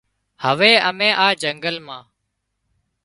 هوي 0.45 0.71
امين 0.89 1.13
آ 1.25 1.27
جنگل 1.41 1.75
مان 1.85 2.03